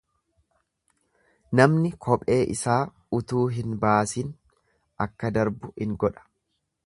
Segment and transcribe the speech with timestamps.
[1.59, 2.79] Namni kophee isaa
[3.19, 4.33] utuu hin baasin
[5.07, 6.29] akka darbu in godha.